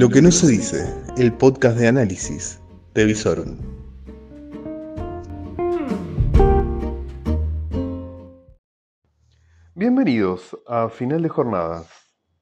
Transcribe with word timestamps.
Lo 0.00 0.08
que 0.08 0.22
no 0.22 0.30
se 0.30 0.46
dice, 0.46 0.82
el 1.18 1.30
podcast 1.34 1.76
de 1.76 1.86
análisis 1.86 2.58
de. 2.94 3.58
Bienvenidos 9.74 10.56
a 10.66 10.88
Final 10.88 11.22
de 11.22 11.28
Jornadas. 11.28 11.86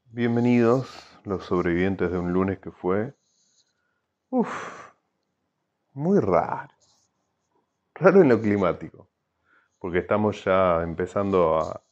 Bienvenidos 0.05 0.89
los 1.25 1.47
sobrevivientes 1.47 2.13
de 2.13 2.19
un 2.19 2.33
lunes 2.33 2.61
que 2.61 2.71
fue... 2.71 3.17
Uf, 4.31 4.93
muy 5.95 6.21
raro. 6.21 6.73
Raro 7.97 8.23
en 8.23 8.29
lo 8.29 8.41
climático. 8.41 9.11
Porque 9.81 9.99
estamos 9.99 10.45
ya 10.45 10.81
empezando 10.85 11.59
a 11.59 11.83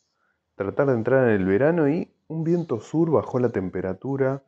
tratar 0.54 0.86
de 0.86 0.92
entrar 0.92 1.26
en 1.26 1.34
el 1.34 1.44
verano 1.44 1.88
y 1.88 2.14
un 2.28 2.44
viento 2.44 2.78
sur 2.78 3.10
bajó 3.10 3.40
la 3.40 3.48
temperatura 3.48 4.44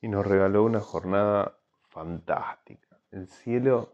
y 0.00 0.08
nos 0.08 0.26
regaló 0.26 0.64
una 0.64 0.80
jornada 0.80 1.58
fantástica. 1.88 2.98
El 3.10 3.28
cielo 3.28 3.92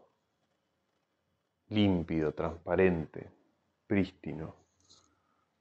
límpido, 1.69 2.33
transparente, 2.33 3.31
prístino, 3.87 4.55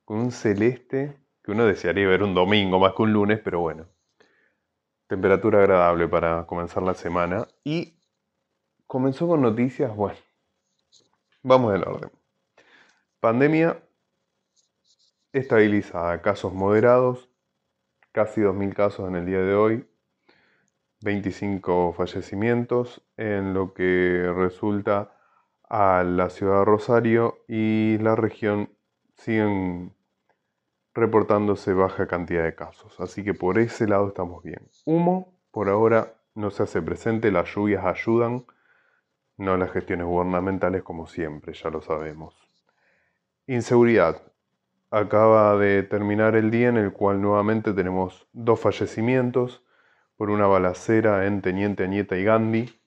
con 0.04 0.18
un 0.18 0.32
celeste 0.32 1.18
que 1.42 1.52
uno 1.52 1.66
desearía 1.66 2.08
ver 2.08 2.22
un 2.22 2.34
domingo 2.34 2.78
más 2.78 2.94
que 2.94 3.02
un 3.02 3.12
lunes, 3.12 3.40
pero 3.42 3.60
bueno. 3.60 3.86
Temperatura 5.06 5.58
agradable 5.58 6.08
para 6.08 6.46
comenzar 6.46 6.82
la 6.82 6.94
semana 6.94 7.46
y 7.62 7.94
comenzó 8.86 9.28
con 9.28 9.42
noticias, 9.42 9.94
bueno, 9.94 10.18
vamos 11.42 11.74
en 11.74 11.86
orden. 11.86 12.10
Pandemia 13.20 13.78
estabilizada, 15.32 16.22
casos 16.22 16.52
moderados, 16.52 17.28
casi 18.12 18.40
2.000 18.40 18.74
casos 18.74 19.08
en 19.08 19.16
el 19.16 19.26
día 19.26 19.40
de 19.40 19.54
hoy, 19.54 19.86
25 21.04 21.92
fallecimientos 21.92 23.02
en 23.18 23.52
lo 23.52 23.74
que 23.74 24.32
resulta 24.34 25.12
a 25.68 26.02
la 26.02 26.30
ciudad 26.30 26.60
de 26.60 26.64
Rosario 26.64 27.44
y 27.46 27.98
la 27.98 28.16
región 28.16 28.70
siguen 29.14 29.92
reportándose 30.94 31.74
baja 31.74 32.06
cantidad 32.06 32.44
de 32.44 32.54
casos. 32.54 32.98
Así 33.00 33.22
que 33.22 33.34
por 33.34 33.58
ese 33.58 33.86
lado 33.86 34.08
estamos 34.08 34.42
bien. 34.42 34.66
Humo 34.86 35.34
por 35.50 35.68
ahora 35.68 36.14
no 36.34 36.50
se 36.50 36.62
hace 36.62 36.80
presente, 36.80 37.30
las 37.30 37.54
lluvias 37.54 37.84
ayudan, 37.84 38.46
no 39.36 39.56
las 39.58 39.72
gestiones 39.72 40.06
gubernamentales 40.06 40.82
como 40.82 41.06
siempre, 41.06 41.52
ya 41.52 41.68
lo 41.68 41.82
sabemos. 41.82 42.34
Inseguridad. 43.46 44.22
Acaba 44.90 45.56
de 45.58 45.82
terminar 45.82 46.34
el 46.34 46.50
día 46.50 46.68
en 46.68 46.76
el 46.76 46.92
cual 46.92 47.20
nuevamente 47.20 47.72
tenemos 47.72 48.26
dos 48.32 48.60
fallecimientos 48.60 49.63
por 50.16 50.30
una 50.30 50.46
balacera 50.46 51.26
en 51.26 51.42
Teniente 51.42 51.84
Añeta 51.84 52.16
y 52.16 52.24
Gandhi, 52.24 52.80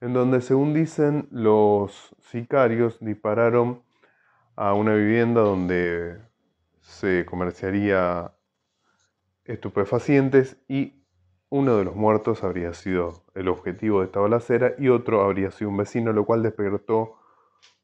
en 0.00 0.12
donde 0.12 0.40
según 0.40 0.74
dicen 0.74 1.28
los 1.30 2.14
sicarios 2.20 2.98
dispararon 3.00 3.82
a 4.56 4.74
una 4.74 4.94
vivienda 4.94 5.40
donde 5.40 6.18
se 6.80 7.24
comerciaría 7.26 8.32
estupefacientes 9.44 10.56
y 10.68 11.02
uno 11.48 11.76
de 11.76 11.84
los 11.84 11.94
muertos 11.94 12.44
habría 12.44 12.72
sido 12.72 13.24
el 13.34 13.48
objetivo 13.48 14.00
de 14.00 14.06
esta 14.06 14.20
balacera 14.20 14.74
y 14.78 14.88
otro 14.88 15.22
habría 15.22 15.50
sido 15.50 15.70
un 15.70 15.76
vecino, 15.76 16.12
lo 16.12 16.24
cual 16.24 16.42
despertó 16.42 17.18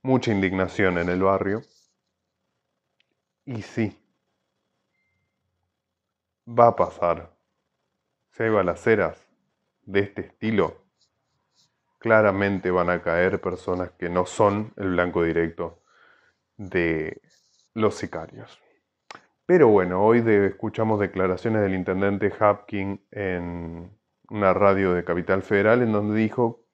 mucha 0.02 0.32
indignación 0.32 0.98
en 0.98 1.08
el 1.08 1.22
barrio. 1.22 1.62
Y 3.44 3.62
sí, 3.62 3.96
va 6.46 6.68
a 6.68 6.76
pasar 6.76 7.37
si 8.38 8.44
hay 8.44 8.50
balaceras 8.50 9.28
de 9.82 9.98
este 9.98 10.20
estilo, 10.20 10.84
claramente 11.98 12.70
van 12.70 12.88
a 12.88 13.02
caer 13.02 13.40
personas 13.40 13.90
que 13.98 14.08
no 14.08 14.26
son 14.26 14.72
el 14.76 14.90
blanco 14.90 15.24
directo 15.24 15.82
de 16.56 17.20
los 17.74 17.96
sicarios. 17.96 18.62
Pero 19.44 19.66
bueno, 19.66 20.04
hoy 20.04 20.22
escuchamos 20.24 21.00
declaraciones 21.00 21.62
del 21.62 21.74
intendente 21.74 22.32
Hapkin 22.38 23.04
en 23.10 23.90
una 24.30 24.54
radio 24.54 24.92
de 24.92 25.02
Capital 25.02 25.42
Federal 25.42 25.82
en 25.82 25.90
donde 25.90 26.16
dijo 26.16 26.64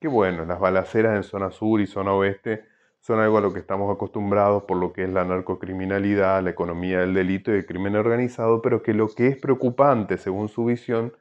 que 0.00 0.06
bueno, 0.06 0.44
las 0.44 0.60
balaceras 0.60 1.16
en 1.16 1.24
zona 1.24 1.50
sur 1.50 1.80
y 1.80 1.88
zona 1.88 2.12
oeste 2.12 2.68
son 3.04 3.20
algo 3.20 3.36
a 3.36 3.42
lo 3.42 3.52
que 3.52 3.58
estamos 3.58 3.94
acostumbrados 3.94 4.62
por 4.62 4.78
lo 4.78 4.94
que 4.94 5.04
es 5.04 5.10
la 5.10 5.26
narcocriminalidad, 5.26 6.42
la 6.42 6.48
economía 6.48 7.00
del 7.00 7.12
delito 7.12 7.52
y 7.52 7.56
el 7.56 7.66
crimen 7.66 7.96
organizado, 7.96 8.62
pero 8.62 8.82
que 8.82 8.94
lo 8.94 9.08
que 9.08 9.28
es 9.28 9.36
preocupante, 9.36 10.16
según 10.16 10.48
su 10.48 10.64
visión, 10.64 11.14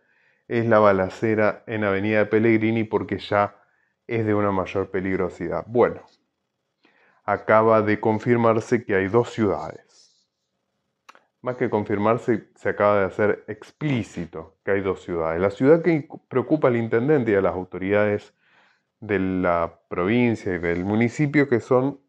es 0.48 0.66
la 0.66 0.80
balacera 0.80 1.62
en 1.68 1.84
Avenida 1.84 2.30
Pellegrini 2.30 2.86
porque 2.86 3.18
ya 3.18 3.58
es 4.08 4.26
de 4.26 4.34
una 4.34 4.50
mayor 4.52 4.92
peligrosidad. 4.92 5.66
Bueno, 5.68 6.04
acaba 7.26 7.82
de 7.82 8.00
confirmarse 8.00 8.86
que 8.86 8.96
hay 8.96 9.10
dos 9.10 9.32
ciudades. 9.32 10.26
Más 11.42 11.58
que 11.58 11.70
confirmarse, 11.70 12.48
se 12.56 12.70
acaba 12.70 13.00
de 13.00 13.06
hacer 13.08 13.44
explícito 13.50 14.56
que 14.64 14.72
hay 14.72 14.80
dos 14.80 15.02
ciudades. 15.02 15.42
La 15.42 15.50
ciudad 15.50 15.82
que 15.82 16.08
preocupa 16.30 16.70
al 16.70 16.78
intendente 16.78 17.32
y 17.32 17.36
a 17.36 17.42
las 17.42 17.54
autoridades 17.54 18.34
de 19.03 19.19
la 19.19 19.81
provincia 19.90 20.56
y 20.56 20.59
del 20.59 20.86
municipio 20.86 21.50
que 21.50 21.59
son 21.59 22.00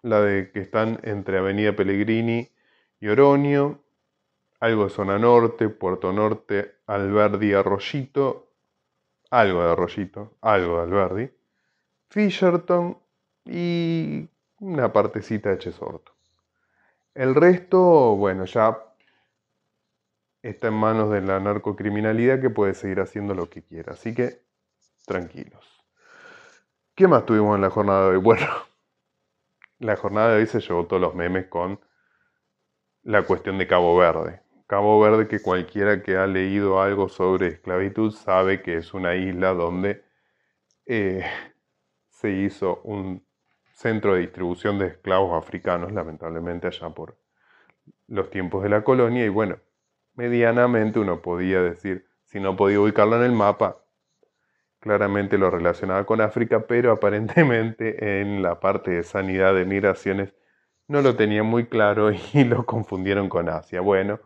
la 0.00 0.22
de 0.22 0.50
que 0.50 0.60
están 0.60 0.98
entre 1.02 1.36
Avenida 1.36 1.76
Pellegrini 1.76 2.50
y 2.98 3.08
Oroño, 3.08 3.78
algo 4.60 4.84
de 4.84 4.90
zona 4.90 5.18
norte, 5.18 5.68
Puerto 5.68 6.10
Norte, 6.10 6.76
Alberdi, 6.86 7.52
Arroyito, 7.52 8.48
algo 9.30 9.62
de 9.62 9.72
Arroyito, 9.72 10.32
algo 10.40 10.76
de 10.78 10.82
Alberdi, 10.82 11.30
Fisherton 12.08 12.96
y 13.44 14.26
una 14.60 14.90
partecita 14.94 15.50
de 15.50 15.58
Chesorto. 15.58 16.12
El 17.14 17.34
resto, 17.34 18.16
bueno, 18.16 18.46
ya 18.46 18.78
está 20.40 20.68
en 20.68 20.74
manos 20.74 21.10
de 21.10 21.20
la 21.20 21.38
narcocriminalidad 21.38 22.40
que 22.40 22.48
puede 22.48 22.72
seguir 22.72 23.00
haciendo 23.00 23.34
lo 23.34 23.50
que 23.50 23.62
quiera. 23.62 23.92
Así 23.92 24.14
que 24.14 24.40
tranquilos. 25.04 25.81
¿Qué 27.02 27.08
más 27.08 27.26
tuvimos 27.26 27.56
en 27.56 27.62
la 27.62 27.70
jornada 27.70 28.10
de 28.10 28.16
hoy? 28.16 28.22
Bueno, 28.22 28.46
la 29.80 29.96
jornada 29.96 30.28
de 30.28 30.36
hoy 30.38 30.46
se 30.46 30.60
llevó 30.60 30.86
todos 30.86 31.02
los 31.02 31.16
memes 31.16 31.48
con 31.48 31.80
la 33.02 33.22
cuestión 33.22 33.58
de 33.58 33.66
Cabo 33.66 33.96
Verde. 33.96 34.40
Cabo 34.68 35.00
Verde 35.00 35.26
que 35.26 35.42
cualquiera 35.42 36.00
que 36.00 36.16
ha 36.16 36.28
leído 36.28 36.80
algo 36.80 37.08
sobre 37.08 37.48
esclavitud 37.48 38.12
sabe 38.12 38.62
que 38.62 38.76
es 38.76 38.94
una 38.94 39.16
isla 39.16 39.52
donde 39.52 40.04
eh, 40.86 41.24
se 42.08 42.30
hizo 42.30 42.80
un 42.84 43.26
centro 43.72 44.14
de 44.14 44.20
distribución 44.20 44.78
de 44.78 44.86
esclavos 44.86 45.36
africanos, 45.36 45.90
lamentablemente 45.90 46.68
allá 46.68 46.88
por 46.90 47.16
los 48.06 48.30
tiempos 48.30 48.62
de 48.62 48.68
la 48.68 48.84
colonia, 48.84 49.24
y 49.24 49.28
bueno, 49.28 49.58
medianamente 50.14 51.00
uno 51.00 51.20
podía 51.20 51.62
decir, 51.62 52.06
si 52.26 52.38
no 52.38 52.54
podía 52.54 52.78
ubicarlo 52.78 53.16
en 53.16 53.24
el 53.24 53.32
mapa, 53.32 53.81
claramente 54.82 55.38
lo 55.38 55.48
relacionaba 55.48 56.04
con 56.04 56.20
África, 56.20 56.66
pero 56.66 56.90
aparentemente 56.90 58.20
en 58.20 58.42
la 58.42 58.58
parte 58.58 58.90
de 58.90 59.04
sanidad 59.04 59.54
de 59.54 59.64
migraciones 59.64 60.34
no 60.88 61.02
lo 61.02 61.14
tenían 61.14 61.46
muy 61.46 61.66
claro 61.66 62.10
y 62.34 62.44
lo 62.44 62.66
confundieron 62.66 63.28
con 63.28 63.48
Asia. 63.48 63.80
Bueno, 63.80 64.18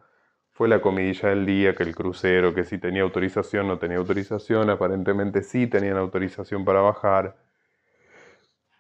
fue 0.52 0.68
la 0.68 0.80
comidilla 0.80 1.28
del 1.28 1.44
día 1.44 1.74
que 1.76 1.82
el 1.82 1.94
crucero, 1.94 2.54
que 2.54 2.64
si 2.64 2.78
tenía 2.78 3.02
autorización, 3.02 3.68
no 3.68 3.78
tenía 3.78 3.98
autorización, 3.98 4.70
aparentemente 4.70 5.42
sí 5.42 5.66
tenían 5.66 5.98
autorización 5.98 6.64
para 6.64 6.80
bajar. 6.80 7.36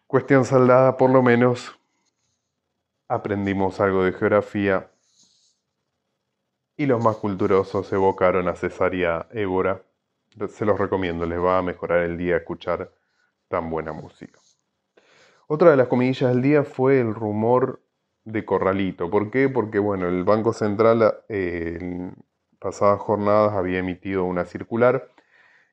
Cuestión 0.06 0.46
saldada, 0.46 0.96
por 0.96 1.10
lo 1.10 1.22
menos 1.22 1.78
aprendimos 3.06 3.80
algo 3.80 4.02
de 4.02 4.12
geografía 4.12 4.88
y 6.78 6.86
los 6.86 7.04
más 7.04 7.16
culturosos 7.16 7.92
evocaron 7.92 8.48
a 8.48 8.54
Cesaria 8.54 9.26
Évora 9.30 9.85
se 10.48 10.64
los 10.64 10.78
recomiendo, 10.78 11.26
les 11.26 11.38
va 11.38 11.58
a 11.58 11.62
mejorar 11.62 12.00
el 12.00 12.16
día 12.18 12.36
escuchar 12.36 12.92
tan 13.48 13.70
buena 13.70 13.92
música. 13.92 14.38
Otra 15.46 15.70
de 15.70 15.76
las 15.76 15.88
comidillas 15.88 16.30
del 16.30 16.42
día 16.42 16.64
fue 16.64 17.00
el 17.00 17.14
rumor 17.14 17.82
de 18.24 18.44
Corralito. 18.44 19.10
¿Por 19.10 19.30
qué? 19.30 19.48
Porque 19.48 19.78
bueno, 19.78 20.08
el 20.08 20.24
Banco 20.24 20.52
Central 20.52 21.22
eh, 21.28 21.78
en 21.80 22.16
pasadas 22.58 23.00
jornadas 23.00 23.52
había 23.52 23.78
emitido 23.78 24.24
una 24.24 24.44
circular 24.44 25.08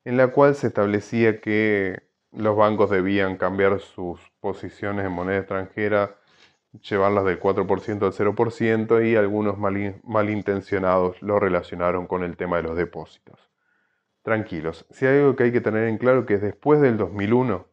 en 0.04 0.16
la 0.16 0.28
cual 0.28 0.54
se 0.54 0.68
establecía 0.68 1.40
que 1.40 2.02
los 2.32 2.56
bancos 2.56 2.90
debían 2.90 3.36
cambiar 3.36 3.80
sus 3.80 4.20
posiciones 4.40 5.06
en 5.06 5.12
moneda 5.12 5.38
extranjera, 5.38 6.16
llevarlas 6.88 7.24
del 7.24 7.40
4% 7.40 8.02
al 8.02 8.12
0% 8.12 9.08
y 9.08 9.16
algunos 9.16 9.58
malintencionados 10.04 11.22
lo 11.22 11.40
relacionaron 11.40 12.06
con 12.06 12.22
el 12.22 12.36
tema 12.36 12.58
de 12.58 12.64
los 12.64 12.76
depósitos 12.76 13.53
tranquilos. 14.24 14.86
Si 14.90 15.06
hay 15.06 15.18
algo 15.18 15.36
que 15.36 15.44
hay 15.44 15.52
que 15.52 15.60
tener 15.60 15.86
en 15.86 15.98
claro 15.98 16.26
que 16.26 16.34
es 16.34 16.42
después 16.42 16.80
del 16.80 16.96
2001, 16.96 17.68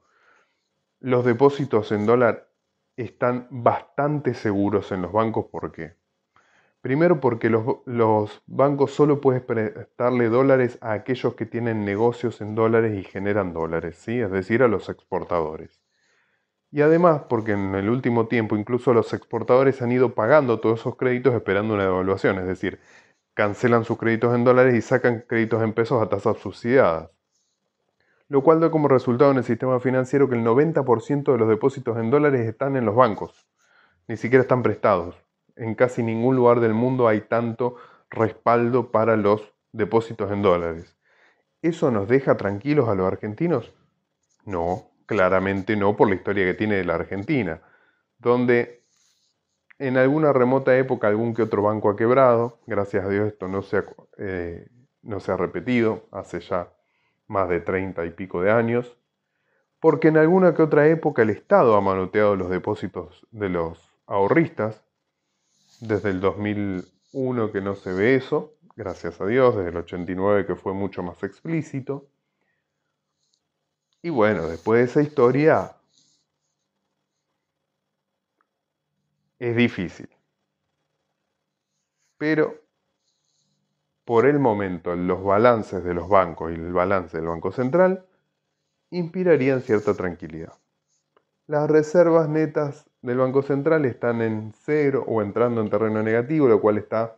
los 0.99 1.25
depósitos 1.25 1.91
en 1.91 2.05
dólar 2.05 2.51
están 2.97 3.47
bastante 3.49 4.35
seguros 4.35 4.91
en 4.91 5.01
los 5.01 5.11
bancos. 5.11 5.45
¿Por 5.45 5.71
qué? 5.71 5.95
Primero 6.81 7.19
porque 7.19 7.49
los, 7.49 8.43
bancos 8.47 8.91
solo 8.91 9.21
pueden 9.21 9.45
prestarle 9.45 10.29
dólares 10.29 10.77
a 10.81 10.93
aquellos 10.93 11.35
que 11.35 11.45
tienen 11.45 11.85
negocios 11.85 12.41
en 12.41 12.53
dólares 12.55 12.97
y 12.99 13.03
generan 13.03 13.53
dólares, 13.53 13.97
¿sí? 13.97 14.19
es 14.19 14.31
decir, 14.31 14.61
a 14.63 14.67
los 14.67 14.89
exportadores. 14.89 15.79
Y 16.71 16.81
además 16.81 17.23
porque 17.29 17.51
en 17.51 17.75
el 17.75 17.89
último 17.89 18.27
tiempo 18.27 18.57
incluso 18.57 18.93
los 18.93 19.13
exportadores 19.13 19.81
han 19.81 19.91
ido 19.91 20.15
pagando 20.15 20.59
todos 20.59 20.81
esos 20.81 20.95
créditos 20.95 21.35
esperando 21.35 21.75
una 21.75 21.83
devaluación, 21.83 22.39
es 22.39 22.47
decir, 22.47 22.79
cancelan 23.33 23.83
sus 23.83 23.97
créditos 23.97 24.33
en 24.35 24.43
dólares 24.43 24.75
y 24.75 24.81
sacan 24.81 25.23
créditos 25.27 25.61
en 25.63 25.73
pesos 25.73 26.01
a 26.01 26.09
tasas 26.09 26.37
subsidiadas. 26.37 27.09
Lo 28.27 28.43
cual 28.43 28.59
da 28.59 28.71
como 28.71 28.87
resultado 28.87 29.31
en 29.31 29.37
el 29.37 29.43
sistema 29.43 29.79
financiero 29.79 30.29
que 30.29 30.35
el 30.35 30.43
90% 30.43 31.31
de 31.31 31.37
los 31.37 31.49
depósitos 31.49 31.97
en 31.97 32.09
dólares 32.09 32.47
están 32.47 32.75
en 32.77 32.85
los 32.85 32.95
bancos, 32.95 33.47
ni 34.07 34.17
siquiera 34.17 34.41
están 34.41 34.63
prestados 34.63 35.15
en 35.55 35.75
casi 35.75 36.03
ningún 36.03 36.35
lugar 36.35 36.59
del 36.59 36.73
mundo 36.73 37.07
hay 37.07 37.21
tanto 37.21 37.75
respaldo 38.09 38.91
para 38.91 39.15
los 39.15 39.53
depósitos 39.71 40.31
en 40.31 40.41
dólares. 40.41 40.97
¿Eso 41.61 41.91
nos 41.91 42.07
deja 42.07 42.35
tranquilos 42.37 42.89
a 42.89 42.95
los 42.95 43.07
argentinos? 43.07 43.73
No, 44.45 44.91
claramente 45.05 45.75
no 45.75 45.95
por 45.95 46.09
la 46.09 46.15
historia 46.15 46.45
que 46.45 46.55
tiene 46.55 46.83
la 46.83 46.95
Argentina, 46.95 47.61
donde 48.17 48.80
en 49.81 49.97
alguna 49.97 50.31
remota 50.31 50.77
época 50.77 51.07
algún 51.07 51.33
que 51.33 51.41
otro 51.41 51.63
banco 51.63 51.89
ha 51.89 51.95
quebrado, 51.95 52.59
gracias 52.67 53.03
a 53.03 53.09
Dios 53.09 53.27
esto 53.27 53.47
no 53.47 53.63
se 53.63 53.77
ha, 53.77 53.85
eh, 54.19 54.67
repetido 55.37 56.03
hace 56.11 56.39
ya 56.39 56.71
más 57.27 57.49
de 57.49 57.61
treinta 57.61 58.05
y 58.05 58.11
pico 58.11 58.43
de 58.43 58.51
años, 58.51 58.95
porque 59.79 60.09
en 60.09 60.17
alguna 60.17 60.53
que 60.53 60.61
otra 60.61 60.87
época 60.87 61.23
el 61.23 61.31
Estado 61.31 61.75
ha 61.75 61.81
manoteado 61.81 62.35
los 62.35 62.51
depósitos 62.51 63.25
de 63.31 63.49
los 63.49 63.91
ahorristas, 64.05 64.83
desde 65.79 66.11
el 66.11 66.21
2001 66.21 67.51
que 67.51 67.61
no 67.61 67.73
se 67.73 67.91
ve 67.91 68.13
eso, 68.13 68.53
gracias 68.75 69.19
a 69.19 69.25
Dios, 69.25 69.55
desde 69.55 69.71
el 69.71 69.77
89 69.77 70.45
que 70.45 70.55
fue 70.55 70.73
mucho 70.73 71.01
más 71.01 71.23
explícito. 71.23 72.05
Y 74.03 74.11
bueno, 74.11 74.47
después 74.47 74.79
de 74.79 74.85
esa 74.85 75.01
historia 75.01 75.71
es 79.41 79.55
difícil. 79.55 80.07
Pero 82.19 82.61
por 84.05 84.27
el 84.27 84.37
momento 84.37 84.95
los 84.95 85.23
balances 85.23 85.83
de 85.83 85.95
los 85.95 86.07
bancos 86.07 86.51
y 86.51 86.55
el 86.55 86.71
balance 86.71 87.17
del 87.17 87.25
Banco 87.25 87.51
Central 87.51 88.05
inspirarían 88.91 89.61
cierta 89.61 89.95
tranquilidad. 89.95 90.53
Las 91.47 91.67
reservas 91.67 92.29
netas 92.29 92.85
del 93.01 93.17
Banco 93.17 93.41
Central 93.41 93.85
están 93.85 94.21
en 94.21 94.53
cero 94.63 95.03
o 95.07 95.23
entrando 95.23 95.61
en 95.61 95.71
terreno 95.71 96.03
negativo, 96.03 96.47
lo 96.47 96.61
cual 96.61 96.77
está 96.77 97.15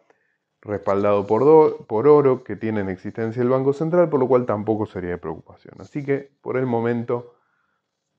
respaldado 0.61 1.27
por, 1.27 1.43
oro 2.07 2.43
que 2.45 2.55
tiene 2.55 2.79
en 2.79 2.89
existencia 2.89 3.41
el 3.41 3.49
Banco 3.49 3.73
Central, 3.73 4.07
por 4.07 4.21
lo 4.21 4.29
cual 4.29 4.45
tampoco 4.45 4.85
sería 4.85 5.09
de 5.09 5.17
preocupación. 5.17 5.75
Así 5.79 6.05
que 6.05 6.31
por 6.41 6.55
el 6.55 6.67
momento, 6.67 7.35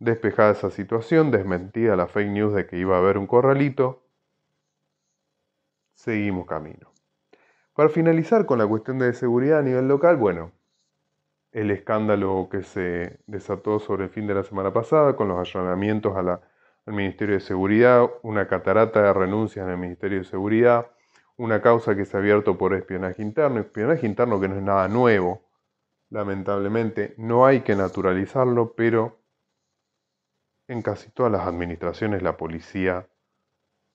despejada 0.05 0.53
esa 0.53 0.71
situación, 0.71 1.31
desmentida 1.31 1.97
la 1.97 2.07
fake 2.07 2.31
news 2.31 2.55
de 2.55 2.67
que 2.67 2.77
iba 2.77 2.97
a 2.97 2.99
haber 2.99 3.17
un 3.17 3.27
corralito, 3.27 4.07
seguimos 5.95 6.47
camino. 6.47 6.93
Para 7.73 7.89
finalizar 7.89 8.45
con 8.47 8.59
la 8.59 8.67
cuestión 8.67 8.99
de 8.99 9.15
seguridad 9.15 9.61
a 9.61 9.63
nivel 9.63 9.89
local, 9.89 10.17
bueno, 10.17 10.53
el 11.53 11.71
escándalo 11.71 12.49
que 12.51 12.63
se 12.63 13.19
desató 13.27 13.79
sobre 13.79 14.05
el 14.05 14.11
fin 14.11 14.27
de 14.27 14.35
la 14.35 14.45
semana 14.45 14.73
pasada 14.73 15.17
con 15.17 15.29
los 15.29 15.39
allanamientos 15.39 16.17
al 16.17 16.41
Ministerio 16.87 17.37
de 17.37 17.41
Seguridad, 17.41 18.09
una 18.23 18.47
catarata 18.47 19.03
de 19.03 19.13
renuncias 19.13 19.65
en 19.65 19.73
el 19.73 19.79
Ministerio 19.79 20.19
de 20.19 20.25
Seguridad, 20.25 20.89
una 21.37 21.63
causa 21.63 21.97
que 21.97 22.05
se 22.05 22.17
ha 22.17 22.21
abierto 22.21 22.59
por 22.59 22.75
espionaje 22.75 23.23
interno, 23.23 23.61
espionaje 23.61 24.07
interno 24.07 24.41
que 24.41 24.49
no 24.49 24.57
es 24.57 24.63
nada 24.63 24.87
nuevo, 24.89 25.43
lamentablemente, 26.11 27.15
no 27.17 27.47
hay 27.47 27.61
que 27.63 27.75
naturalizarlo, 27.75 28.75
pero 28.75 29.24
en 30.69 30.83
casi 30.83 31.11
todas 31.11 31.33
las 31.33 31.47
administraciones 31.47 32.23
la 32.23 32.37
policía 32.37 33.09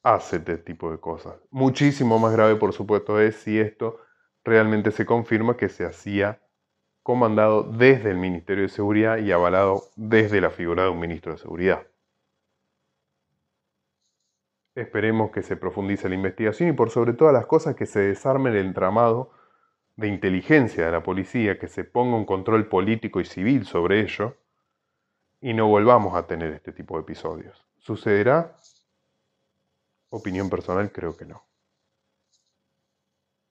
hace 0.04 0.38
este 0.38 0.58
tipo 0.58 0.92
de 0.92 1.00
cosas. 1.00 1.36
Muchísimo 1.50 2.20
más 2.20 2.34
grave, 2.34 2.56
por 2.56 2.74
supuesto, 2.74 3.20
es 3.20 3.36
si 3.36 3.60
esto 3.60 4.00
realmente 4.44 4.92
se 4.92 5.06
confirma 5.06 5.58
que 5.58 5.70
se 5.70 5.86
hacía 5.86 6.42
comandado 7.04 7.64
desde 7.64 8.12
el 8.12 8.18
Ministerio 8.18 8.64
de 8.64 8.70
Seguridad 8.70 9.18
y 9.18 9.32
avalado 9.32 9.84
desde 9.96 10.42
la 10.42 10.52
figura 10.52 10.84
de 10.84 10.90
un 10.90 11.00
ministro 11.00 11.32
de 11.32 11.40
Seguridad. 11.40 11.88
Esperemos 14.76 15.32
que 15.32 15.42
se 15.42 15.58
profundice 15.58 16.08
la 16.08 16.16
investigación 16.16 16.70
y 16.70 16.74
por 16.74 16.90
sobre 16.90 17.14
todas 17.14 17.34
las 17.34 17.48
cosas 17.48 17.76
que 17.76 17.86
se 17.86 18.00
desarme 18.00 18.52
el 18.52 18.58
entramado 18.58 19.32
de 19.98 20.08
inteligencia 20.08 20.86
de 20.86 20.92
la 20.92 21.04
policía, 21.04 21.60
que 21.60 21.68
se 21.68 21.84
ponga 21.84 22.16
un 22.16 22.26
control 22.26 22.70
político 22.70 23.20
y 23.20 23.26
civil 23.26 23.66
sobre 23.66 24.00
ello 24.00 24.38
y 25.42 25.54
no 25.54 25.68
volvamos 25.68 26.16
a 26.16 26.28
tener 26.28 26.54
este 26.54 26.72
tipo 26.72 26.96
de 26.96 27.02
episodios. 27.02 27.66
¿Sucederá? 27.78 28.56
Opinión 30.10 30.50
personal, 30.50 30.92
creo 30.92 31.16
que 31.16 31.26
no. 31.26 31.46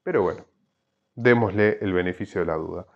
Pero 0.03 0.23
bueno, 0.23 0.45
démosle 1.15 1.79
el 1.81 1.93
beneficio 1.93 2.41
de 2.41 2.47
la 2.47 2.55
duda. 2.55 2.87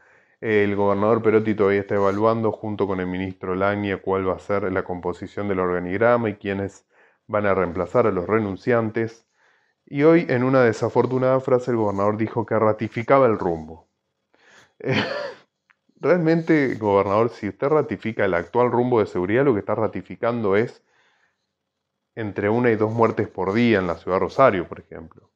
El 0.41 0.75
gobernador 0.75 1.23
Perotti 1.23 1.55
todavía 1.55 1.81
está 1.81 1.95
evaluando 1.95 2.51
junto 2.51 2.87
con 2.87 3.01
el 3.01 3.07
ministro 3.07 3.55
Lagnia 3.55 4.03
cuál 4.03 4.29
va 4.29 4.35
a 4.35 4.39
ser 4.41 4.73
la 4.73 4.83
composición 4.83 5.49
del 5.49 5.61
organigrama 5.61 6.31
y 6.31 6.35
quiénes 6.35 6.85
van 7.27 7.47
a 7.47 7.55
reemplazar 7.55 8.07
a 8.07 8.11
los 8.11 8.27
renunciantes, 8.27 9.27
y 9.87 10.03
hoy 10.05 10.27
en 10.29 10.45
una 10.45 10.63
desafortunada 10.63 11.41
frase 11.41 11.71
el 11.71 11.77
gobernador 11.77 12.17
dijo 12.17 12.47
que 12.47 12.59
ratificaba 12.59 13.27
el 13.27 13.39
rumbo. 13.39 13.89
realmente, 16.03 16.75
gobernador, 16.75 17.31
si 17.31 17.49
usted 17.49 17.69
ratifica 17.69 18.25
el 18.25 18.35
actual 18.35 18.71
rumbo 18.71 19.01
de 19.01 19.07
seguridad, 19.07 19.45
lo 19.45 19.55
que 19.55 19.61
está 19.61 19.75
ratificando 19.75 20.57
es 20.57 20.83
entre 22.15 22.51
una 22.51 22.71
y 22.71 22.77
dos 22.77 22.93
muertes 22.93 23.29
por 23.29 23.53
día 23.55 23.79
en 23.79 23.87
la 23.87 23.97
ciudad 23.97 24.17
de 24.17 24.21
Rosario, 24.21 24.69
por 24.69 24.81
ejemplo. 24.81 25.31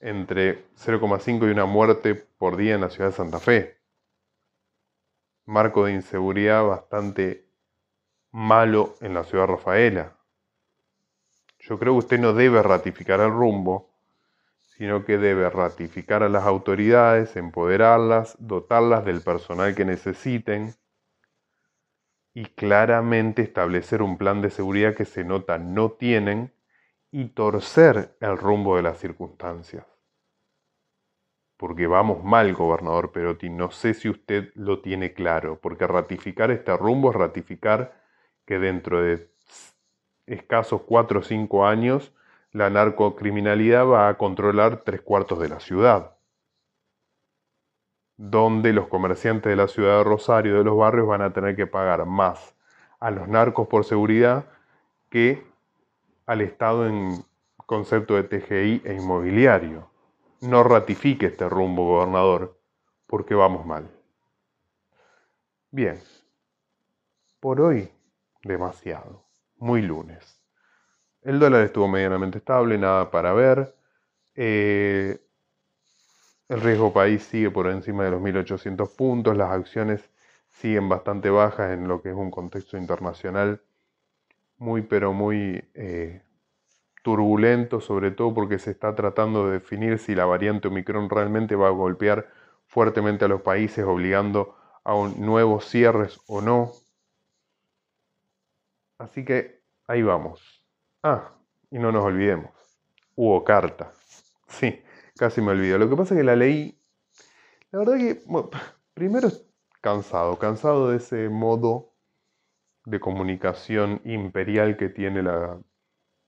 Entre 0.00 0.64
0,5 0.74 1.48
y 1.48 1.52
una 1.52 1.64
muerte 1.64 2.14
por 2.14 2.56
día 2.56 2.74
en 2.74 2.80
la 2.80 2.90
ciudad 2.90 3.10
de 3.10 3.16
Santa 3.16 3.38
Fe. 3.38 3.78
Marco 5.46 5.84
de 5.84 5.92
inseguridad 5.92 6.64
bastante 6.64 7.46
malo 8.32 8.96
en 9.00 9.14
la 9.14 9.24
ciudad 9.24 9.46
de 9.46 9.52
Rafaela. 9.52 10.16
Yo 11.60 11.78
creo 11.78 11.94
que 11.94 11.98
usted 11.98 12.18
no 12.18 12.32
debe 12.32 12.60
ratificar 12.62 13.20
el 13.20 13.30
rumbo, 13.30 13.91
sino 14.76 15.04
que 15.04 15.18
debe 15.18 15.48
ratificar 15.50 16.22
a 16.22 16.28
las 16.28 16.44
autoridades, 16.44 17.36
empoderarlas, 17.36 18.36
dotarlas 18.38 19.04
del 19.04 19.20
personal 19.20 19.74
que 19.74 19.84
necesiten 19.84 20.74
y 22.34 22.46
claramente 22.46 23.42
establecer 23.42 24.00
un 24.00 24.16
plan 24.16 24.40
de 24.40 24.50
seguridad 24.50 24.94
que 24.94 25.04
se 25.04 25.24
nota 25.24 25.58
no 25.58 25.92
tienen 25.92 26.52
y 27.10 27.26
torcer 27.28 28.16
el 28.20 28.38
rumbo 28.38 28.76
de 28.76 28.82
las 28.82 28.98
circunstancias. 28.98 29.86
Porque 31.58 31.86
vamos 31.86 32.24
mal, 32.24 32.54
gobernador 32.54 33.12
Perotti, 33.12 33.50
no 33.50 33.70
sé 33.70 33.92
si 33.92 34.08
usted 34.08 34.50
lo 34.54 34.80
tiene 34.80 35.12
claro, 35.12 35.60
porque 35.60 35.86
ratificar 35.86 36.50
este 36.50 36.74
rumbo 36.76 37.10
es 37.10 37.16
ratificar 37.16 38.02
que 38.46 38.58
dentro 38.58 39.02
de 39.02 39.30
escasos 40.26 40.82
4 40.82 41.20
o 41.20 41.22
5 41.22 41.66
años 41.66 42.12
la 42.52 42.68
narcocriminalidad 42.68 43.86
va 43.86 44.08
a 44.08 44.18
controlar 44.18 44.82
tres 44.84 45.00
cuartos 45.00 45.38
de 45.38 45.48
la 45.48 45.60
ciudad, 45.60 46.16
donde 48.16 48.72
los 48.72 48.88
comerciantes 48.88 49.50
de 49.50 49.56
la 49.56 49.68
ciudad 49.68 49.98
de 49.98 50.04
Rosario, 50.04 50.58
de 50.58 50.64
los 50.64 50.76
barrios, 50.76 51.08
van 51.08 51.22
a 51.22 51.32
tener 51.32 51.56
que 51.56 51.66
pagar 51.66 52.04
más 52.06 52.54
a 53.00 53.10
los 53.10 53.26
narcos 53.26 53.68
por 53.68 53.84
seguridad 53.84 54.44
que 55.10 55.42
al 56.26 56.40
Estado 56.42 56.86
en 56.86 57.24
concepto 57.66 58.14
de 58.14 58.24
TGI 58.24 58.82
e 58.84 58.94
inmobiliario. 58.94 59.90
No 60.40 60.62
ratifique 60.62 61.26
este 61.26 61.48
rumbo, 61.48 61.86
gobernador, 61.86 62.58
porque 63.06 63.34
vamos 63.34 63.64
mal. 63.64 63.90
Bien, 65.70 65.98
por 67.40 67.60
hoy 67.60 67.90
demasiado, 68.42 69.24
muy 69.56 69.82
lunes. 69.82 70.41
El 71.22 71.38
dólar 71.40 71.64
estuvo 71.64 71.88
medianamente 71.88 72.38
estable, 72.38 72.78
nada 72.78 73.10
para 73.10 73.32
ver. 73.32 73.74
Eh, 74.34 75.18
el 76.48 76.60
riesgo 76.60 76.92
país 76.92 77.22
sigue 77.22 77.50
por 77.50 77.66
encima 77.68 78.04
de 78.04 78.10
los 78.12 78.20
1800 78.20 78.88
puntos, 78.90 79.36
las 79.36 79.50
acciones 79.50 80.10
siguen 80.50 80.88
bastante 80.88 81.30
bajas 81.30 81.72
en 81.72 81.88
lo 81.88 82.02
que 82.02 82.10
es 82.10 82.14
un 82.14 82.30
contexto 82.30 82.76
internacional 82.76 83.60
muy 84.58 84.82
pero 84.82 85.12
muy 85.12 85.64
eh, 85.74 86.22
turbulento, 87.02 87.80
sobre 87.80 88.12
todo 88.12 88.32
porque 88.34 88.58
se 88.58 88.70
está 88.70 88.94
tratando 88.94 89.46
de 89.46 89.54
definir 89.54 89.98
si 89.98 90.14
la 90.14 90.24
variante 90.24 90.68
Omicron 90.68 91.10
realmente 91.10 91.56
va 91.56 91.68
a 91.68 91.70
golpear 91.72 92.28
fuertemente 92.66 93.24
a 93.24 93.28
los 93.28 93.42
países, 93.42 93.84
obligando 93.84 94.56
a 94.84 94.94
nuevos 95.16 95.66
cierres 95.68 96.20
o 96.28 96.40
no. 96.40 96.72
Así 98.98 99.22
que 99.24 99.60
ahí 99.86 100.02
vamos. 100.02 100.61
Ah, 101.02 101.32
y 101.70 101.78
no 101.78 101.90
nos 101.90 102.04
olvidemos. 102.04 102.50
Hubo 103.16 103.44
carta. 103.44 103.92
Sí, 104.48 104.82
casi 105.16 105.40
me 105.40 105.52
olvido. 105.52 105.78
Lo 105.78 105.88
que 105.88 105.96
pasa 105.96 106.14
es 106.14 106.20
que 106.20 106.24
la 106.24 106.36
leí. 106.36 106.78
La 107.70 107.78
verdad 107.80 107.96
que, 107.96 108.22
primero 108.94 109.28
cansado, 109.80 110.38
cansado 110.38 110.90
de 110.90 110.98
ese 110.98 111.28
modo 111.28 111.94
de 112.84 113.00
comunicación 113.00 114.00
imperial 114.04 114.76
que 114.76 114.88
tiene 114.88 115.22
la 115.22 115.60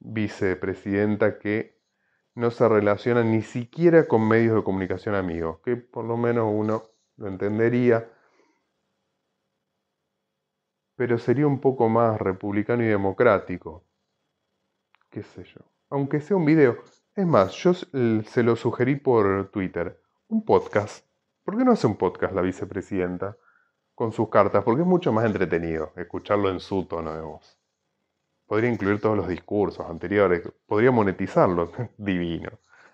vicepresidenta 0.01 1.39
que 1.39 1.81
no 2.35 2.51
se 2.51 2.69
relaciona 2.69 3.23
ni 3.23 3.43
siquiera 3.43 4.07
con 4.09 4.27
medios 4.27 4.57
de 4.57 4.65
comunicación 4.65 5.15
amigos, 5.15 5.61
que 5.65 5.77
por 5.77 6.05
lo 6.05 6.17
menos 6.17 6.51
uno 6.53 6.83
lo 7.17 7.29
entendería, 7.29 8.11
pero 10.97 11.19
sería 11.19 11.47
un 11.47 11.61
poco 11.61 11.89
más 11.89 12.21
republicano 12.21 12.83
y 12.83 12.87
democrático, 12.87 13.85
qué 15.15 15.23
sé 15.23 15.45
yo, 15.45 15.61
aunque 15.91 16.21
sea 16.21 16.37
un 16.37 16.45
video. 16.45 16.79
Es 17.15 17.25
más, 17.25 17.53
yo 17.53 17.73
se 17.73 18.43
lo 18.43 18.57
sugerí 18.57 18.97
por 18.97 19.49
Twitter, 19.53 20.01
un 20.27 20.45
podcast. 20.45 21.07
¿Por 21.45 21.57
qué 21.57 21.65
no 21.65 21.71
hace 21.71 21.87
un 21.87 21.97
podcast 21.97 22.35
la 22.35 22.43
vicepresidenta 22.43 23.37
con 23.95 24.11
sus 24.11 24.29
cartas? 24.29 24.65
Porque 24.65 24.83
es 24.83 24.89
mucho 24.89 25.13
más 25.13 25.25
entretenido 25.25 25.93
escucharlo 25.95 26.51
en 26.51 26.59
su 26.59 26.87
tono 26.87 27.15
de 27.15 27.21
voz. 27.21 27.57
Podría 28.47 28.73
incluir 28.73 29.01
todos 29.01 29.17
los 29.17 29.29
discursos 29.29 29.89
anteriores, 29.89 30.43
podría 30.67 30.91
monetizarlo, 30.91 31.71
divino. 31.97 32.51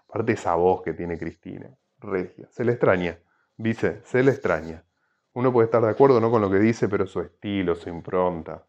Aparte 0.06 0.32
esa 0.32 0.54
voz 0.56 0.82
que 0.82 0.92
tiene 0.92 1.18
Cristina, 1.18 1.70
regia, 2.00 2.48
se 2.50 2.64
le 2.64 2.72
extraña, 2.72 3.18
dice, 3.56 4.02
se 4.04 4.22
le 4.22 4.32
extraña. 4.32 4.84
Uno 5.32 5.54
puede 5.54 5.66
estar 5.66 5.82
de 5.82 5.88
acuerdo 5.88 6.20
no 6.20 6.30
con 6.30 6.42
lo 6.42 6.50
que 6.50 6.58
dice, 6.58 6.86
pero 6.86 7.06
su 7.06 7.22
estilo, 7.22 7.76
su 7.76 7.88
impronta, 7.88 8.66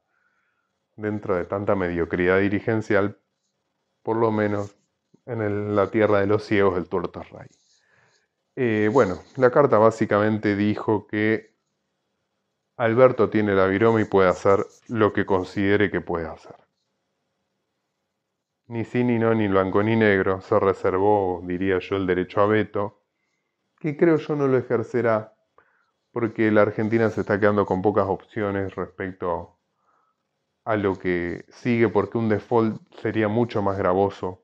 dentro 0.96 1.36
de 1.36 1.44
tanta 1.46 1.76
mediocridad 1.76 2.40
dirigencial, 2.40 3.18
por 4.04 4.18
lo 4.18 4.32
menos 4.32 4.76
en 5.26 5.76
la 5.76 5.92
tierra 5.92 6.20
de 6.20 6.28
los 6.28 6.44
ciegos, 6.44 6.78
el 6.78 6.88
tuerto 6.88 7.24
rey. 7.24 7.48
Eh, 8.56 8.90
bueno, 8.92 9.20
la 9.38 9.52
carta 9.52 9.78
básicamente 9.78 10.56
dijo 10.56 11.08
que 11.08 11.56
Alberto 12.78 13.30
tiene 13.30 13.54
la 13.54 13.68
viroma 13.68 14.02
y 14.02 14.06
puede 14.06 14.30
hacer 14.30 14.66
lo 14.88 15.14
que 15.14 15.26
considere 15.26 15.92
que 15.92 16.02
puede 16.02 16.28
hacer 16.28 16.56
ni 18.72 18.86
sí, 18.86 19.04
ni 19.04 19.20
no, 19.20 19.36
ni 19.36 19.50
blanco, 19.50 19.84
ni 19.84 19.98
negro, 19.98 20.40
se 20.40 20.58
reservó, 20.58 21.42
diría 21.44 21.80
yo, 21.80 21.98
el 21.98 22.08
derecho 22.08 22.40
a 22.40 22.48
veto, 22.48 23.02
que 23.78 23.98
creo 23.98 24.16
yo 24.16 24.34
no 24.38 24.48
lo 24.48 24.58
ejercerá, 24.58 25.36
porque 26.12 26.50
la 26.52 26.62
Argentina 26.62 27.10
se 27.10 27.22
está 27.22 27.38
quedando 27.38 27.66
con 27.66 27.82
pocas 27.82 28.06
opciones 28.08 28.74
respecto 28.76 29.60
a 30.64 30.76
lo 30.76 30.98
que 30.98 31.46
sigue, 31.50 31.90
porque 31.90 32.18
un 32.18 32.30
default 32.30 32.82
sería 33.02 33.28
mucho 33.28 33.62
más 33.62 33.78
gravoso 33.78 34.44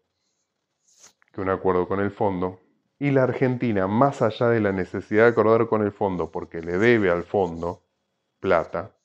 que 1.31 1.41
un 1.41 1.49
acuerdo 1.49 1.87
con 1.87 1.99
el 1.99 2.11
fondo. 2.11 2.59
Y 2.99 3.11
la 3.11 3.23
Argentina, 3.23 3.87
más 3.87 4.21
allá 4.21 4.49
de 4.49 4.59
la 4.59 4.71
necesidad 4.71 5.23
de 5.25 5.29
acordar 5.29 5.67
con 5.67 5.83
el 5.83 5.91
fondo, 5.91 6.31
porque 6.31 6.61
le 6.61 6.77
debe 6.79 7.11
al 7.11 7.23
fondo 7.23 7.83
plata, 8.39 8.95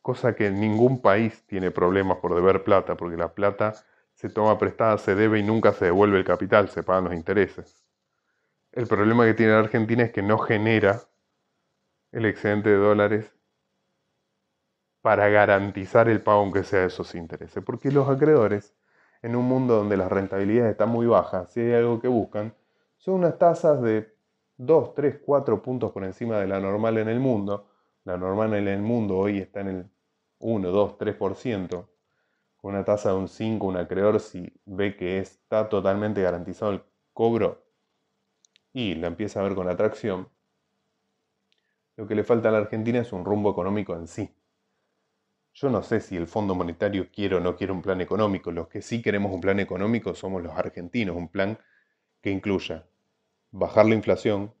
cosa 0.00 0.34
que 0.34 0.50
ningún 0.50 1.02
país 1.02 1.44
tiene 1.46 1.70
problemas 1.70 2.18
por 2.18 2.34
deber 2.34 2.64
plata, 2.64 2.96
porque 2.96 3.18
la 3.18 3.34
plata 3.34 3.74
se 4.14 4.30
toma 4.30 4.58
prestada, 4.58 4.96
se 4.98 5.14
debe 5.14 5.38
y 5.38 5.42
nunca 5.42 5.72
se 5.72 5.86
devuelve 5.86 6.18
el 6.18 6.24
capital, 6.24 6.68
se 6.70 6.82
pagan 6.82 7.04
los 7.04 7.14
intereses. 7.14 7.84
El 8.72 8.86
problema 8.86 9.26
que 9.26 9.34
tiene 9.34 9.52
la 9.52 9.60
Argentina 9.60 10.04
es 10.04 10.12
que 10.12 10.22
no 10.22 10.38
genera 10.38 11.02
el 12.12 12.24
excedente 12.24 12.70
de 12.70 12.76
dólares 12.76 13.37
para 15.02 15.28
garantizar 15.28 16.08
el 16.08 16.22
pago 16.22 16.40
aunque 16.40 16.64
sea 16.64 16.80
de 16.80 16.86
esos 16.86 17.14
intereses. 17.14 17.62
Porque 17.64 17.90
los 17.90 18.08
acreedores, 18.08 18.74
en 19.22 19.36
un 19.36 19.46
mundo 19.46 19.76
donde 19.76 19.96
las 19.96 20.10
rentabilidades 20.10 20.72
están 20.72 20.90
muy 20.90 21.06
bajas, 21.06 21.52
si 21.52 21.60
hay 21.60 21.72
algo 21.74 22.00
que 22.00 22.08
buscan, 22.08 22.54
son 22.96 23.14
unas 23.14 23.38
tasas 23.38 23.80
de 23.82 24.14
2, 24.56 24.94
3, 24.94 25.20
4 25.24 25.62
puntos 25.62 25.92
por 25.92 26.04
encima 26.04 26.38
de 26.38 26.48
la 26.48 26.60
normal 26.60 26.98
en 26.98 27.08
el 27.08 27.20
mundo. 27.20 27.68
La 28.04 28.16
normal 28.16 28.54
en 28.54 28.68
el 28.68 28.82
mundo 28.82 29.16
hoy 29.18 29.38
está 29.38 29.60
en 29.60 29.68
el 29.68 29.90
1, 30.40 30.70
2, 30.70 30.98
3% 30.98 31.88
con 32.58 32.74
una 32.74 32.84
tasa 32.84 33.10
de 33.10 33.16
un 33.16 33.28
5, 33.28 33.66
un 33.66 33.76
acreedor, 33.76 34.20
si 34.20 34.52
ve 34.66 34.96
que 34.96 35.18
está 35.18 35.68
totalmente 35.68 36.22
garantizado 36.22 36.72
el 36.72 36.82
cobro 37.12 37.64
y 38.72 38.94
la 38.96 39.06
empieza 39.06 39.40
a 39.40 39.44
ver 39.44 39.54
con 39.54 39.68
atracción, 39.68 40.28
lo 41.96 42.06
que 42.06 42.14
le 42.14 42.24
falta 42.24 42.48
a 42.48 42.52
la 42.52 42.58
Argentina 42.58 43.00
es 43.00 43.12
un 43.12 43.24
rumbo 43.24 43.50
económico 43.50 43.94
en 43.94 44.06
sí. 44.06 44.37
Yo 45.60 45.70
no 45.70 45.82
sé 45.82 46.00
si 46.00 46.16
el 46.16 46.28
Fondo 46.28 46.54
Monetario 46.54 47.10
quiere 47.10 47.34
o 47.34 47.40
no 47.40 47.56
quiere 47.56 47.72
un 47.72 47.82
plan 47.82 48.00
económico. 48.00 48.52
Los 48.52 48.68
que 48.68 48.80
sí 48.80 49.02
queremos 49.02 49.32
un 49.32 49.40
plan 49.40 49.58
económico 49.58 50.14
somos 50.14 50.40
los 50.40 50.56
argentinos, 50.56 51.16
un 51.16 51.28
plan 51.28 51.58
que 52.22 52.30
incluya 52.30 52.86
bajar 53.50 53.86
la 53.86 53.96
inflación, 53.96 54.54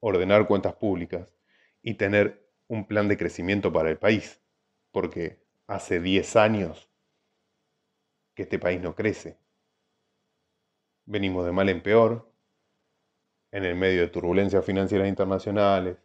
ordenar 0.00 0.48
cuentas 0.48 0.74
públicas 0.74 1.36
y 1.82 1.94
tener 1.94 2.50
un 2.66 2.84
plan 2.88 3.06
de 3.06 3.16
crecimiento 3.16 3.72
para 3.72 3.90
el 3.90 3.98
país. 3.98 4.42
Porque 4.90 5.40
hace 5.68 6.00
10 6.00 6.34
años 6.34 6.90
que 8.34 8.42
este 8.42 8.58
país 8.58 8.80
no 8.80 8.96
crece. 8.96 9.38
Venimos 11.04 11.46
de 11.46 11.52
mal 11.52 11.68
en 11.68 11.80
peor, 11.80 12.28
en 13.52 13.64
el 13.64 13.76
medio 13.76 14.00
de 14.00 14.08
turbulencias 14.08 14.64
financieras 14.64 15.06
internacionales, 15.06 15.96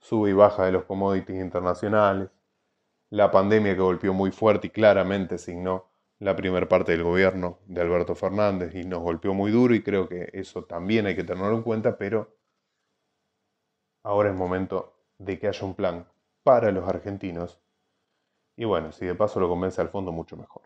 sube 0.00 0.30
y 0.30 0.32
baja 0.32 0.64
de 0.64 0.72
los 0.72 0.84
commodities 0.86 1.40
internacionales, 1.40 2.30
la 3.10 3.30
pandemia 3.30 3.74
que 3.74 3.80
golpeó 3.80 4.12
muy 4.12 4.30
fuerte 4.30 4.68
y 4.68 4.70
claramente 4.70 5.38
signó 5.38 5.86
la 6.18 6.34
primera 6.34 6.68
parte 6.68 6.92
del 6.92 7.02
gobierno 7.02 7.58
de 7.66 7.80
Alberto 7.80 8.14
Fernández 8.14 8.74
y 8.74 8.84
nos 8.84 9.00
golpeó 9.00 9.34
muy 9.34 9.50
duro 9.50 9.74
y 9.74 9.82
creo 9.82 10.08
que 10.08 10.30
eso 10.32 10.64
también 10.64 11.06
hay 11.06 11.14
que 11.14 11.24
tenerlo 11.24 11.54
en 11.54 11.62
cuenta, 11.62 11.98
pero 11.98 12.36
ahora 14.02 14.30
es 14.30 14.36
momento 14.36 14.94
de 15.18 15.38
que 15.38 15.48
haya 15.48 15.66
un 15.66 15.74
plan 15.74 16.06
para 16.42 16.70
los 16.72 16.88
argentinos 16.88 17.60
y 18.56 18.64
bueno, 18.64 18.90
si 18.92 19.04
de 19.04 19.14
paso 19.14 19.38
lo 19.38 19.48
convence 19.48 19.80
al 19.80 19.90
fondo, 19.90 20.12
mucho 20.12 20.36
mejor. 20.36 20.62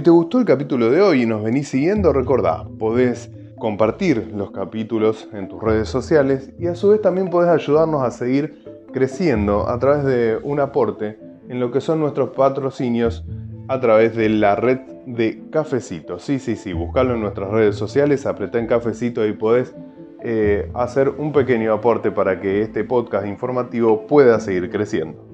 Si 0.00 0.04
te 0.04 0.10
gustó 0.10 0.38
el 0.38 0.46
capítulo 0.46 0.90
de 0.90 1.02
hoy 1.02 1.24
y 1.24 1.26
nos 1.26 1.42
venís 1.42 1.68
siguiendo, 1.68 2.14
recordá, 2.14 2.64
podés 2.78 3.30
compartir 3.58 4.32
los 4.34 4.50
capítulos 4.50 5.28
en 5.34 5.46
tus 5.46 5.62
redes 5.62 5.90
sociales 5.90 6.52
y 6.58 6.68
a 6.68 6.74
su 6.74 6.88
vez 6.88 7.02
también 7.02 7.28
podés 7.28 7.50
ayudarnos 7.50 8.02
a 8.02 8.10
seguir 8.10 8.64
creciendo 8.94 9.68
a 9.68 9.78
través 9.78 10.04
de 10.04 10.38
un 10.42 10.58
aporte 10.58 11.18
en 11.50 11.60
lo 11.60 11.70
que 11.70 11.82
son 11.82 12.00
nuestros 12.00 12.30
patrocinios 12.30 13.26
a 13.68 13.78
través 13.78 14.16
de 14.16 14.30
la 14.30 14.56
red 14.56 14.78
de 15.04 15.42
Cafecito. 15.50 16.18
Sí, 16.18 16.38
sí, 16.38 16.56
sí, 16.56 16.72
buscalo 16.72 17.12
en 17.12 17.20
nuestras 17.20 17.50
redes 17.50 17.76
sociales, 17.76 18.24
apretá 18.24 18.58
en 18.58 18.68
Cafecito 18.68 19.26
y 19.26 19.34
podés 19.34 19.74
eh, 20.22 20.70
hacer 20.72 21.10
un 21.10 21.30
pequeño 21.32 21.74
aporte 21.74 22.10
para 22.10 22.40
que 22.40 22.62
este 22.62 22.84
podcast 22.84 23.26
informativo 23.26 24.06
pueda 24.06 24.40
seguir 24.40 24.70
creciendo. 24.70 25.29